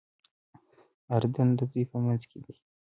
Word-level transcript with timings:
اردن 1.15 1.47
د 1.57 1.61
دوی 1.71 1.83
په 1.91 1.97
منځ 2.03 2.21
کې 2.29 2.39
دی. 2.45 2.55